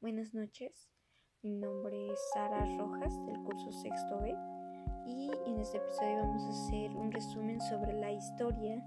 [0.00, 0.88] Buenas noches,
[1.42, 4.32] mi nombre es Sara Rojas del curso sexto B
[5.04, 8.80] y en este episodio vamos a hacer un resumen sobre la historia.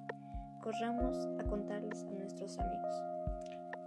[0.63, 2.95] Corramos a contarles a nuestros amigos.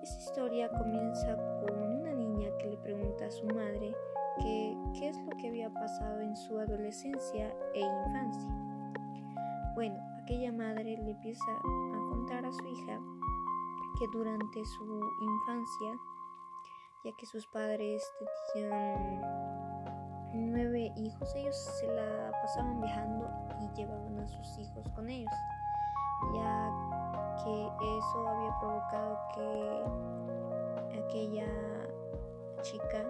[0.03, 3.97] Esta historia comienza con una niña que le pregunta a su madre
[4.43, 8.51] que, qué es lo que había pasado en su adolescencia e infancia.
[9.75, 13.01] Bueno, aquella madre le empieza a contar a su hija
[13.99, 15.99] que durante su infancia
[17.05, 18.03] ya que sus padres
[18.55, 19.21] tenían
[20.33, 25.31] nueve hijos, ellos se la pasaban viajando y llevaban a sus hijos con ellos,
[26.35, 26.73] ya
[27.45, 29.85] que eso había provocado que
[30.99, 31.47] aquella
[32.63, 33.05] chica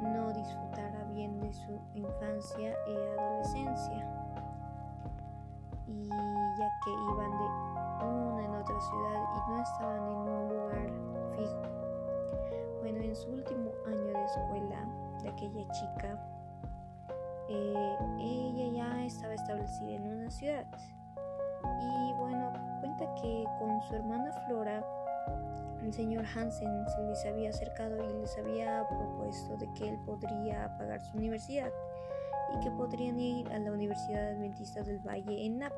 [0.00, 4.08] no disfrutara bien de su infancia y adolescencia,
[5.86, 10.90] y ya que iban de una en otra ciudad y no estaban en un lugar
[11.36, 11.85] fijo
[12.88, 14.88] bueno, en su último año de escuela
[15.20, 16.16] de aquella chica,
[17.48, 20.64] eh, ella ya estaba establecida en una ciudad.
[21.82, 24.86] Y bueno, cuenta que con su hermana Flora,
[25.82, 30.72] el señor Hansen se les había acercado y les había propuesto de que él podría
[30.78, 31.72] pagar su universidad
[32.54, 35.74] y que podrían ir a la Universidad Adventista del Valle en Napa.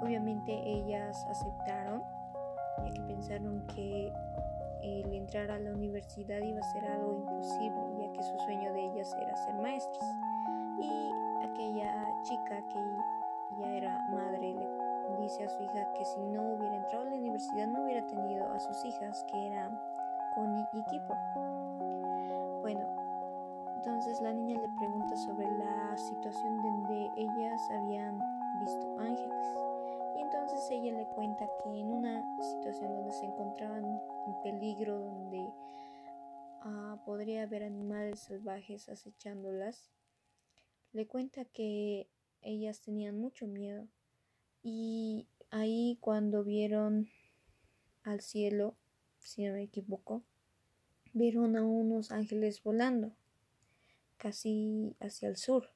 [0.00, 2.04] Obviamente ellas aceptaron,
[2.84, 4.12] ya que pensaron que
[4.82, 8.84] el entrar a la universidad iba a ser algo imposible, ya que su sueño de
[8.86, 10.16] ellas era ser maestras.
[10.78, 11.10] Y
[11.44, 12.80] aquella chica que
[13.60, 17.16] ya era madre le dice a su hija que si no hubiera entrado a la
[17.16, 19.78] universidad no hubiera tenido a sus hijas, que eran
[20.34, 21.16] Connie y Kipper.
[22.62, 22.86] Bueno,
[23.76, 28.18] entonces la niña le pregunta sobre la situación donde ellas habían
[28.60, 29.71] visto ángeles.
[30.42, 35.38] Entonces ella le cuenta que en una situación donde se encontraban en peligro, donde
[36.64, 39.92] uh, podría haber animales salvajes acechándolas,
[40.92, 42.08] le cuenta que
[42.40, 43.86] ellas tenían mucho miedo.
[44.64, 47.08] Y ahí cuando vieron
[48.02, 48.74] al cielo,
[49.20, 50.24] si no me equivoco,
[51.12, 53.12] vieron a unos ángeles volando,
[54.16, 55.70] casi hacia el sur.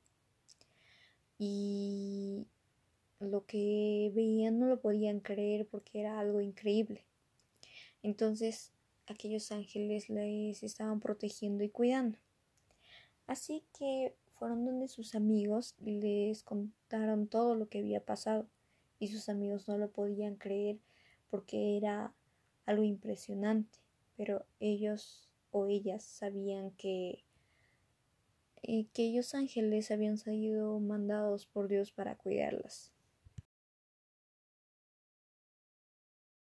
[1.39, 2.49] Y
[3.21, 7.05] lo que veían no lo podían creer porque era algo increíble.
[8.03, 8.73] Entonces
[9.07, 12.19] aquellos ángeles les estaban protegiendo y cuidando.
[13.27, 18.47] Así que fueron donde sus amigos les contaron todo lo que había pasado
[18.99, 20.79] y sus amigos no lo podían creer
[21.31, 22.13] porque era
[22.67, 23.79] algo impresionante,
[24.17, 27.25] pero ellos o ellas sabían que
[28.63, 32.96] eh, que ellos ángeles habían sido mandados por Dios para cuidarlas.